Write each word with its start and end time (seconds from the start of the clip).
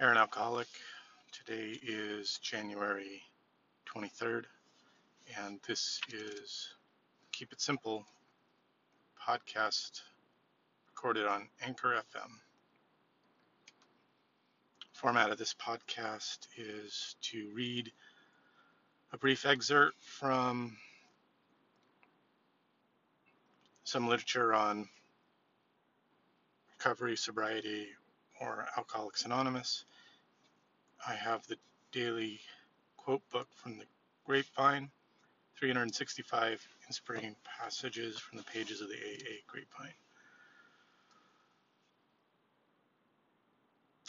Aron 0.00 0.16
Alcoholic. 0.16 0.68
Today 1.32 1.76
is 1.82 2.38
January 2.40 3.20
23rd, 3.92 4.44
and 5.42 5.58
this 5.66 6.00
is 6.12 6.68
Keep 7.32 7.52
It 7.52 7.60
Simple 7.60 8.06
podcast 9.20 10.02
recorded 10.86 11.26
on 11.26 11.48
Anchor 11.60 12.00
FM. 12.14 12.30
Format 14.92 15.30
of 15.30 15.38
this 15.38 15.52
podcast 15.52 16.46
is 16.56 17.16
to 17.22 17.50
read 17.52 17.90
a 19.12 19.18
brief 19.18 19.46
excerpt 19.46 20.00
from 20.00 20.76
some 23.82 24.06
literature 24.06 24.54
on 24.54 24.88
recovery, 26.70 27.16
sobriety, 27.16 27.88
or 28.40 28.66
Alcoholics 28.76 29.24
Anonymous. 29.24 29.84
I 31.06 31.14
have 31.14 31.46
the 31.46 31.56
daily 31.92 32.40
quote 32.96 33.22
book 33.30 33.48
from 33.54 33.78
the 33.78 33.84
Grapevine, 34.26 34.90
365 35.58 36.66
inspiring 36.86 37.34
passages 37.44 38.18
from 38.18 38.38
the 38.38 38.44
pages 38.44 38.80
of 38.80 38.88
the 38.88 38.96
AA 38.96 39.40
Grapevine. 39.46 39.94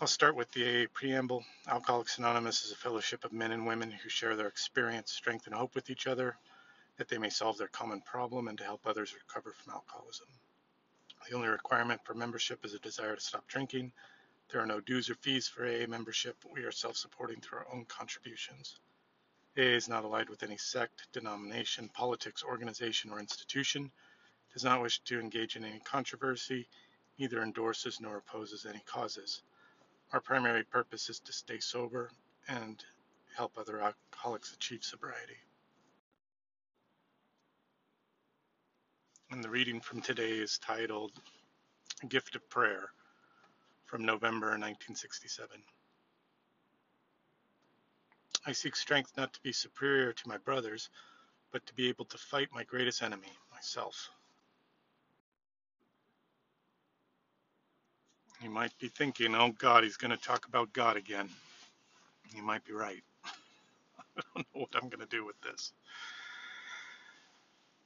I'll 0.00 0.08
start 0.08 0.34
with 0.34 0.50
the 0.52 0.84
AA 0.84 0.86
preamble. 0.92 1.44
Alcoholics 1.68 2.18
Anonymous 2.18 2.64
is 2.64 2.72
a 2.72 2.76
fellowship 2.76 3.24
of 3.24 3.32
men 3.32 3.52
and 3.52 3.66
women 3.66 3.90
who 3.90 4.08
share 4.08 4.34
their 4.34 4.48
experience, 4.48 5.12
strength, 5.12 5.46
and 5.46 5.54
hope 5.54 5.74
with 5.74 5.88
each 5.90 6.06
other 6.06 6.36
that 6.96 7.08
they 7.08 7.18
may 7.18 7.30
solve 7.30 7.58
their 7.58 7.68
common 7.68 8.00
problem 8.00 8.48
and 8.48 8.58
to 8.58 8.64
help 8.64 8.86
others 8.86 9.14
recover 9.14 9.52
from 9.52 9.74
alcoholism. 9.74 10.26
The 11.28 11.36
only 11.36 11.48
requirement 11.48 12.00
for 12.04 12.14
membership 12.14 12.64
is 12.64 12.74
a 12.74 12.78
desire 12.80 13.14
to 13.14 13.20
stop 13.20 13.46
drinking 13.46 13.92
there 14.50 14.60
are 14.60 14.66
no 14.66 14.80
dues 14.80 15.10
or 15.10 15.14
fees 15.16 15.48
for 15.48 15.66
AA 15.66 15.86
membership. 15.86 16.36
We 16.52 16.64
are 16.64 16.72
self-supporting 16.72 17.40
through 17.40 17.58
our 17.58 17.72
own 17.72 17.84
contributions. 17.86 18.78
AA 19.56 19.76
is 19.76 19.88
not 19.88 20.04
allied 20.04 20.28
with 20.28 20.42
any 20.42 20.56
sect, 20.56 21.06
denomination, 21.12 21.88
politics, 21.88 22.42
organization, 22.42 23.10
or 23.10 23.20
institution, 23.20 23.90
does 24.52 24.64
not 24.64 24.82
wish 24.82 25.00
to 25.00 25.20
engage 25.20 25.56
in 25.56 25.64
any 25.64 25.80
controversy, 25.80 26.68
neither 27.18 27.42
endorses 27.42 28.00
nor 28.00 28.18
opposes 28.18 28.66
any 28.66 28.82
causes. 28.86 29.42
Our 30.12 30.20
primary 30.20 30.64
purpose 30.64 31.08
is 31.10 31.20
to 31.20 31.32
stay 31.32 31.58
sober 31.58 32.10
and 32.48 32.82
help 33.36 33.58
other 33.58 33.80
alcoholics 33.80 34.52
achieve 34.54 34.84
sobriety. 34.84 35.38
And 39.30 39.42
the 39.42 39.50
reading 39.50 39.80
from 39.80 40.00
today 40.00 40.32
is 40.32 40.58
titled 40.58 41.12
Gift 42.08 42.36
of 42.36 42.48
Prayer 42.48 42.90
from 43.86 44.04
November 44.04 44.48
1967. 44.48 45.62
I 48.46 48.52
seek 48.52 48.76
strength 48.76 49.12
not 49.16 49.32
to 49.32 49.40
be 49.42 49.52
superior 49.52 50.12
to 50.12 50.28
my 50.28 50.38
brothers, 50.38 50.90
but 51.52 51.64
to 51.66 51.74
be 51.74 51.88
able 51.88 52.04
to 52.06 52.18
fight 52.18 52.48
my 52.52 52.64
greatest 52.64 53.02
enemy, 53.02 53.32
myself. 53.52 54.10
You 58.42 58.50
might 58.50 58.76
be 58.78 58.88
thinking, 58.88 59.34
oh 59.34 59.52
God, 59.58 59.84
he's 59.84 59.96
going 59.96 60.10
to 60.10 60.16
talk 60.22 60.46
about 60.46 60.72
God 60.72 60.96
again. 60.96 61.28
You 62.34 62.42
might 62.42 62.64
be 62.64 62.72
right. 62.72 63.02
I 64.16 64.22
don't 64.34 64.46
know 64.54 64.60
what 64.62 64.70
I'm 64.74 64.88
going 64.88 65.00
to 65.00 65.16
do 65.16 65.24
with 65.24 65.40
this. 65.42 65.72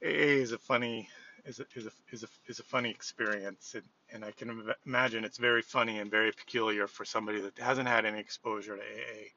AA 0.03 0.41
is 0.41 0.51
a 0.51 0.57
funny 0.57 1.09
is 1.49 1.59
a, 1.59 1.65
is 1.75 1.85
a, 1.87 1.91
is 2.11 2.23
a, 2.23 2.27
is 2.47 2.59
a 2.59 2.63
funny 2.63 2.91
experience. 2.91 3.73
And, 3.73 3.83
and 4.13 4.23
I 4.23 4.31
can 4.31 4.71
imagine 4.85 5.25
it's 5.25 5.39
very 5.39 5.63
funny 5.63 5.99
and 5.99 6.09
very 6.09 6.31
peculiar 6.31 6.87
for 6.87 7.03
somebody 7.03 7.41
that 7.41 7.57
hasn't 7.57 7.87
had 7.87 8.05
any 8.05 8.19
exposure 8.19 8.77
to 8.77 8.81
AA, 8.81 9.29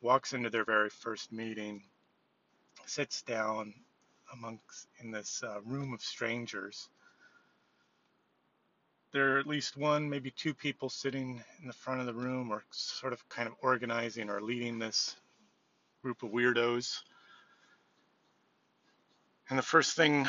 walks 0.00 0.32
into 0.32 0.50
their 0.50 0.64
very 0.64 0.88
first 0.88 1.32
meeting, 1.32 1.82
sits 2.86 3.22
down 3.22 3.74
amongst 4.32 4.86
in 5.00 5.10
this 5.10 5.42
uh, 5.44 5.60
room 5.62 5.92
of 5.92 6.00
strangers. 6.00 6.88
There 9.12 9.34
are 9.34 9.38
at 9.38 9.46
least 9.46 9.76
one, 9.76 10.08
maybe 10.08 10.30
two 10.30 10.54
people 10.54 10.88
sitting 10.88 11.42
in 11.60 11.66
the 11.66 11.74
front 11.74 12.00
of 12.00 12.06
the 12.06 12.14
room 12.14 12.50
or 12.50 12.62
sort 12.70 13.12
of 13.12 13.28
kind 13.28 13.46
of 13.46 13.54
organizing 13.60 14.30
or 14.30 14.40
leading 14.40 14.78
this 14.78 15.16
group 16.02 16.22
of 16.22 16.30
weirdos. 16.30 17.02
And 19.50 19.58
the 19.58 19.62
first 19.62 19.96
thing 19.96 20.26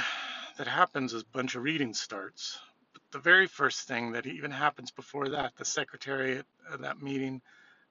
that 0.57 0.67
happens 0.67 1.13
is 1.13 1.23
a 1.23 1.37
bunch 1.37 1.55
of 1.55 1.63
reading 1.63 1.93
starts. 1.93 2.59
But 2.93 3.01
the 3.11 3.19
very 3.19 3.47
first 3.47 3.87
thing 3.87 4.11
that 4.11 4.25
even 4.27 4.51
happens 4.51 4.91
before 4.91 5.29
that, 5.29 5.55
the 5.55 5.65
secretary 5.65 6.43
of 6.69 6.81
that 6.81 7.01
meeting, 7.01 7.41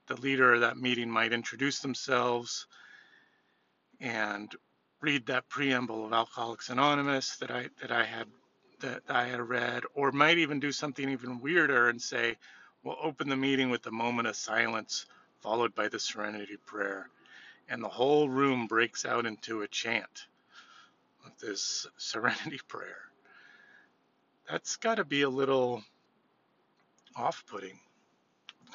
the 0.06 0.20
leader 0.20 0.54
of 0.54 0.60
that 0.60 0.76
meeting 0.76 1.10
might 1.10 1.32
introduce 1.32 1.80
themselves 1.80 2.66
and 4.00 4.54
read 5.00 5.26
that 5.26 5.48
preamble 5.48 6.06
of 6.06 6.12
Alcoholics 6.12 6.70
Anonymous 6.70 7.36
that 7.38 7.50
I 7.50 7.68
that 7.80 7.90
I 7.90 8.04
had 8.04 8.28
that 8.80 9.02
I 9.08 9.26
had 9.26 9.40
read, 9.48 9.84
or 9.94 10.12
might 10.12 10.38
even 10.38 10.60
do 10.60 10.72
something 10.72 11.08
even 11.08 11.40
weirder 11.40 11.88
and 11.88 12.00
say, 12.02 12.36
"We'll 12.82 12.98
open 13.00 13.28
the 13.28 13.36
meeting 13.36 13.70
with 13.70 13.86
a 13.86 13.92
moment 13.92 14.28
of 14.28 14.36
silence, 14.36 15.06
followed 15.40 15.74
by 15.74 15.88
the 15.88 16.00
Serenity 16.00 16.56
Prayer," 16.66 17.08
and 17.68 17.82
the 17.82 17.88
whole 17.88 18.28
room 18.28 18.66
breaks 18.66 19.04
out 19.04 19.26
into 19.26 19.62
a 19.62 19.68
chant 19.68 20.26
this 21.42 21.86
serenity 21.98 22.60
prayer. 22.68 22.96
That's 24.50 24.76
got 24.76 24.96
to 24.96 25.04
be 25.04 25.22
a 25.22 25.28
little 25.28 25.82
off 27.16 27.44
putting, 27.46 27.78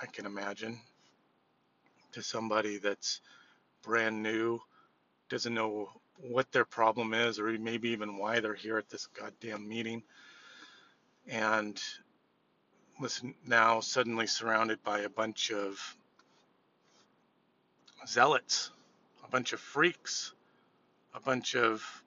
I 0.02 0.06
can 0.06 0.26
imagine, 0.26 0.80
to 2.14 2.22
somebody 2.22 2.78
that's 2.78 3.22
brand 3.84 4.22
new, 4.22 4.60
doesn't 5.30 5.54
know 5.54 5.90
what 6.20 6.52
their 6.52 6.66
problem 6.66 7.14
is, 7.14 7.40
or 7.40 7.48
maybe 7.58 7.90
even 7.90 8.18
why 8.18 8.40
they're 8.40 8.54
here 8.54 8.78
at 8.78 8.90
this 8.90 9.08
goddamn 9.08 9.68
meeting. 9.68 10.04
And 11.28 11.82
listen, 13.00 13.36
now 13.46 13.80
suddenly 13.82 14.28
surrounded 14.28 14.82
by 14.84 15.00
a 15.00 15.10
bunch 15.10 15.52
of 15.52 15.80
zealots, 18.08 18.72
a 19.26 19.30
bunch 19.30 19.54
of 19.54 19.60
freaks, 19.60 20.34
a 21.14 21.20
bunch 21.20 21.56
of 21.56 22.04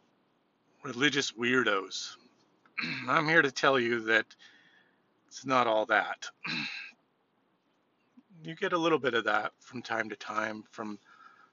religious 0.83 1.33
weirdos. 1.33 2.17
I'm 3.09 3.29
here 3.29 3.43
to 3.43 3.51
tell 3.51 3.79
you 3.79 4.01
that 4.05 4.27
it's 5.29 5.45
not 5.45 5.67
all 5.67 5.87
that. 5.87 6.27
you 8.45 8.55
get 8.55 8.73
a 8.73 8.79
little 8.79 8.99
bit 8.99 9.15
of 9.15 9.25
that 9.25 9.53
from 9.61 9.83
time 9.83 10.09
to 10.11 10.17
time 10.17 10.65
from 10.71 10.99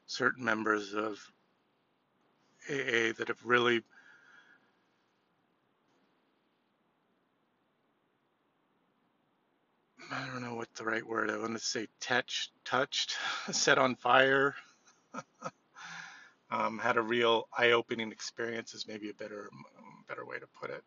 certain 0.05 0.43
members 0.43 0.93
of 0.93 1.19
AA 2.69 3.13
that 3.17 3.27
have 3.27 3.45
really 3.45 3.81
I 10.09 10.25
don't 10.27 10.41
know 10.41 10.55
what 10.55 10.73
the 10.75 10.85
right 10.85 11.05
word. 11.05 11.29
I 11.29 11.37
want 11.37 11.53
to 11.53 11.59
say 11.59 11.87
touched, 11.99 12.51
touched, 12.63 13.17
set 13.51 13.77
on 13.77 13.95
fire. 13.95 14.55
um, 16.51 16.79
had 16.79 16.97
a 16.97 17.01
real 17.01 17.47
eye-opening 17.57 18.11
experience 18.11 18.73
is 18.73 18.87
maybe 18.87 19.09
a 19.09 19.13
better 19.13 19.49
better 20.07 20.25
way 20.25 20.39
to 20.39 20.47
put 20.59 20.69
it. 20.69 20.83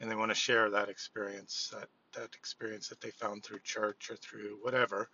And 0.00 0.10
they 0.10 0.16
want 0.16 0.30
to 0.30 0.34
share 0.34 0.70
that 0.70 0.88
experience 0.88 1.70
that 1.72 1.88
that 2.14 2.34
experience 2.34 2.88
that 2.88 3.00
they 3.00 3.10
found 3.10 3.44
through 3.44 3.60
church 3.60 4.10
or 4.10 4.16
through 4.16 4.58
whatever 4.62 5.08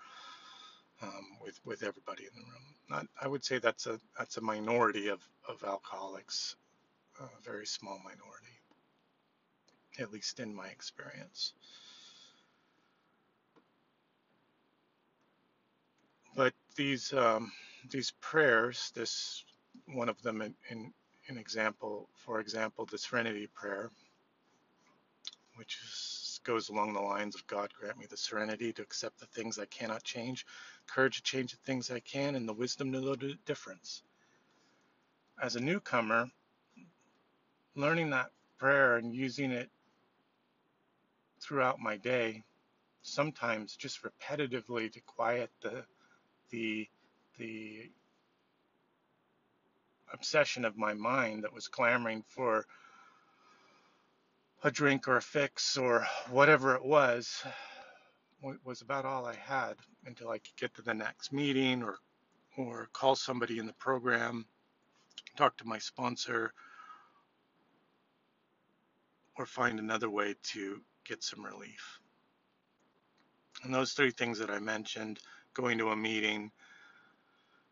um, 1.02 1.24
with 1.42 1.60
with 1.64 1.82
everybody 1.82 2.24
in 2.24 2.30
the 2.34 2.42
room. 2.42 2.74
Not 2.90 3.06
I 3.20 3.28
would 3.28 3.44
say 3.44 3.58
that's 3.58 3.86
a 3.86 4.00
that's 4.18 4.36
a 4.38 4.42
minority 4.42 5.08
of 5.08 5.20
of 5.48 5.62
alcoholics 5.64 6.56
a 7.20 7.42
very 7.44 7.66
small 7.66 7.98
minority 7.98 8.58
at 10.00 10.12
least 10.12 10.40
in 10.40 10.54
my 10.54 10.68
experience 10.68 11.54
but 16.34 16.52
these 16.76 17.12
um, 17.12 17.52
these 17.90 18.12
prayers, 18.20 18.90
this 18.94 19.44
one 19.86 20.08
of 20.08 20.20
them 20.22 20.40
in, 20.42 20.54
in, 20.70 20.92
in 21.28 21.38
example, 21.38 22.08
for 22.14 22.40
example, 22.40 22.86
the 22.86 22.98
Serenity 22.98 23.48
Prayer, 23.54 23.90
which 25.56 25.78
is, 25.84 26.40
goes 26.44 26.68
along 26.68 26.92
the 26.92 27.00
lines 27.00 27.34
of 27.34 27.46
God 27.46 27.72
grant 27.78 27.98
me 27.98 28.06
the 28.08 28.16
serenity 28.16 28.72
to 28.72 28.82
accept 28.82 29.18
the 29.18 29.26
things 29.26 29.58
I 29.58 29.66
cannot 29.66 30.02
change, 30.02 30.46
courage 30.86 31.16
to 31.16 31.22
change 31.22 31.52
the 31.52 31.58
things 31.64 31.90
I 31.90 32.00
can, 32.00 32.34
and 32.34 32.48
the 32.48 32.52
wisdom 32.52 32.92
to 32.92 33.00
know 33.00 33.14
the 33.14 33.34
difference. 33.46 34.02
As 35.42 35.56
a 35.56 35.60
newcomer, 35.60 36.26
learning 37.74 38.10
that 38.10 38.30
prayer 38.58 38.96
and 38.96 39.14
using 39.14 39.50
it 39.50 39.70
throughout 41.40 41.80
my 41.80 41.96
day, 41.96 42.42
sometimes 43.02 43.76
just 43.76 44.00
repetitively 44.02 44.90
to 44.92 45.00
quiet 45.00 45.50
the 45.60 45.84
the 46.50 46.88
the 47.38 47.90
obsession 50.12 50.64
of 50.64 50.76
my 50.76 50.94
mind 50.94 51.44
that 51.44 51.52
was 51.52 51.68
clamoring 51.68 52.24
for 52.28 52.66
a 54.62 54.70
drink 54.70 55.08
or 55.08 55.16
a 55.16 55.22
fix 55.22 55.76
or 55.76 56.06
whatever 56.30 56.74
it 56.74 56.84
was 56.84 57.44
was 58.64 58.82
about 58.82 59.04
all 59.04 59.26
I 59.26 59.34
had 59.34 59.74
until 60.06 60.30
I 60.30 60.38
could 60.38 60.56
get 60.56 60.74
to 60.74 60.82
the 60.82 60.94
next 60.94 61.32
meeting 61.32 61.82
or 61.82 61.98
or 62.56 62.88
call 62.92 63.16
somebody 63.16 63.58
in 63.58 63.66
the 63.66 63.72
program, 63.74 64.46
talk 65.36 65.56
to 65.56 65.64
my 65.66 65.78
sponsor, 65.78 66.52
or 69.36 69.46
find 69.46 69.78
another 69.78 70.08
way 70.08 70.34
to 70.42 70.80
get 71.04 71.22
some 71.24 71.44
relief. 71.44 71.98
And 73.64 73.74
those 73.74 73.92
three 73.92 74.12
things 74.12 74.38
that 74.38 74.50
I 74.50 74.60
mentioned, 74.60 75.18
going 75.54 75.78
to 75.78 75.90
a 75.90 75.96
meeting, 75.96 76.50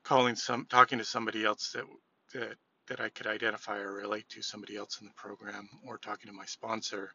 calling 0.05 0.37
some 0.37 0.67
talking 0.67 0.99
to 0.99 1.05
somebody 1.05 1.44
else 1.44 1.73
that 1.73 1.84
that 2.34 2.56
that 2.88 3.00
I 3.00 3.08
could 3.11 3.26
identify 3.26 3.79
or 3.79 3.93
relate 3.93 4.29
to 4.31 4.43
somebody 4.43 4.76
else 4.76 5.00
in 5.00 5.06
the 5.06 5.12
program 5.14 5.69
or 5.87 5.99
talking 5.99 6.31
to 6.31 6.37
my 6.37 6.44
sponsor 6.46 7.11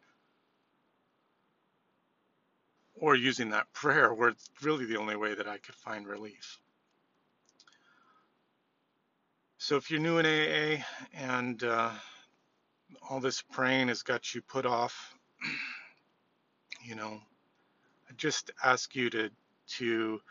or 2.96 3.16
using 3.16 3.52
that 3.52 3.72
prayer 3.74 4.14
where 4.14 4.30
it's 4.30 4.50
really 4.64 4.86
the 4.86 4.98
only 4.98 5.16
way 5.16 5.36
that 5.36 5.48
I 5.48 5.58
could 5.58 5.76
find 5.76 6.08
relief. 6.08 6.60
So 9.60 9.76
if 9.76 9.92
you're 9.92 10.00
new 10.00 10.20
in 10.20 10.26
AA 10.26 10.84
and 11.14 11.64
uh, 11.64 11.92
all 13.10 13.20
this 13.20 13.42
praying 13.42 13.90
has 13.90 14.04
got 14.04 14.34
you 14.34 14.42
put 14.42 14.66
off, 14.66 15.16
you 16.84 16.96
know, 16.96 17.20
I 18.10 18.14
just 18.16 18.52
ask 18.64 18.96
you 18.96 19.10
to 19.12 19.30
to 19.78 20.22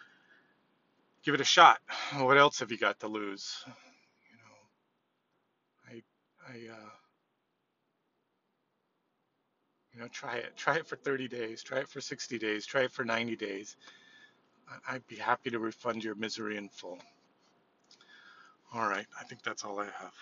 give 1.26 1.34
it 1.34 1.40
a 1.40 1.44
shot. 1.44 1.78
What 2.19 2.38
else 2.38 2.61
have 2.61 2.70
you 2.70 2.78
got 2.78 3.00
to 3.00 3.08
lose? 3.08 3.64
You 3.67 4.38
know, 4.38 5.99
I 5.99 6.02
I 6.49 6.73
uh, 6.73 6.90
you 9.93 10.00
know 10.00 10.08
try 10.08 10.37
it. 10.37 10.56
Try 10.56 10.76
it 10.76 10.87
for 10.87 10.94
30 10.96 11.26
days. 11.28 11.62
Try 11.64 11.81
it 11.81 11.88
for 11.88 12.00
60 12.00 12.38
days. 12.38 12.64
Try 12.64 12.84
it 12.84 12.93
for 12.93 13.05
90 13.05 13.34
days. 13.37 13.76
I'd 14.88 15.06
be 15.08 15.17
happy 15.17 15.50
to 15.50 15.58
refund 15.58 16.02
your 16.02 16.14
misery 16.14 16.56
in 16.56 16.69
full. 16.69 16.99
All 18.72 18.88
right, 18.88 19.06
I 19.20 19.25
think 19.25 19.43
that's 19.43 19.64
all 19.64 19.81
I 19.81 19.84
have. 19.84 20.14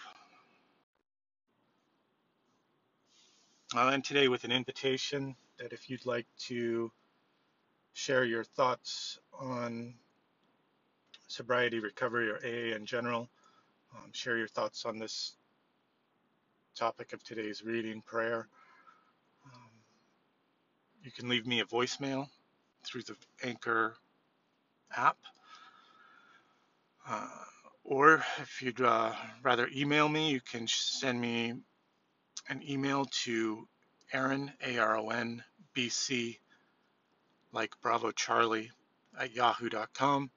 I'll 3.75 3.89
end 3.91 4.05
today 4.05 4.29
with 4.29 4.45
an 4.45 4.53
invitation 4.53 5.35
that 5.59 5.73
if 5.73 5.91
you'd 5.91 6.07
like 6.07 6.27
to 6.47 6.93
share 7.95 8.25
your 8.25 8.45
thoughts 8.45 9.19
on 9.33 9.95
sobriety, 11.27 11.81
recovery, 11.81 12.31
or 12.31 12.37
AA 12.37 12.75
in 12.77 12.87
general, 12.87 13.29
um, 13.95 14.11
share 14.13 14.37
your 14.37 14.49
thoughts 14.49 14.85
on 14.85 14.99
this 14.99 15.37
topic 16.75 17.13
of 17.13 17.23
today's 17.23 17.65
reading, 17.65 18.03
prayer. 18.03 18.49
Um, 19.47 19.71
you 21.03 21.11
can 21.11 21.29
leave 21.29 21.47
me 21.47 21.61
a 21.61 21.65
voicemail 21.65 22.29
through 22.85 23.03
the 23.03 23.17
Anchor 23.43 23.95
app. 24.97 25.19
Uh, 27.09 27.29
or 27.85 28.25
if 28.41 28.63
you'd 28.63 28.81
uh, 28.81 29.13
rather 29.43 29.69
email 29.75 30.09
me, 30.09 30.31
you 30.31 30.41
can 30.41 30.67
send 30.67 31.21
me 31.21 31.55
an 32.49 32.63
email 32.69 33.05
to 33.25 33.69
Aron, 34.13 34.53
A-R-O-N, 34.65 35.43
B-C, 35.75 36.39
like 37.53 37.75
Bravo 37.83 38.11
Charlie, 38.11 38.71
at 39.19 39.35
yahoo.com. 39.35 40.31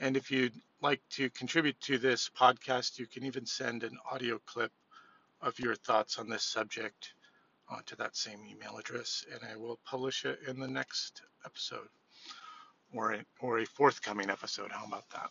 And 0.00 0.16
if 0.16 0.30
you'd 0.30 0.54
like 0.80 1.02
to 1.10 1.28
contribute 1.30 1.78
to 1.82 1.98
this 1.98 2.30
podcast, 2.30 2.98
you 2.98 3.06
can 3.06 3.24
even 3.24 3.44
send 3.44 3.84
an 3.84 3.98
audio 4.10 4.40
clip 4.46 4.72
of 5.42 5.58
your 5.58 5.74
thoughts 5.74 6.18
on 6.18 6.28
this 6.28 6.42
subject 6.42 7.12
uh, 7.70 7.80
to 7.86 7.96
that 7.96 8.16
same 8.16 8.40
email 8.46 8.78
address, 8.78 9.24
and 9.32 9.40
I 9.50 9.56
will 9.56 9.78
publish 9.84 10.24
it 10.24 10.40
in 10.48 10.58
the 10.58 10.68
next 10.68 11.22
episode 11.44 11.88
or 12.92 13.12
a, 13.12 13.24
or 13.40 13.58
a 13.58 13.66
forthcoming 13.66 14.30
episode. 14.30 14.72
How 14.72 14.86
about 14.86 15.08
that? 15.10 15.30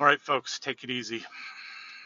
All 0.00 0.06
right, 0.06 0.20
folks, 0.20 0.58
take 0.58 0.84
it 0.84 0.90
easy. 0.90 1.22